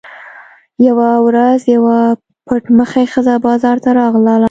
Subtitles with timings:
[0.87, 1.97] یوه ورځ یوه
[2.47, 4.35] پټ مخې ښځه بازار ته راغله.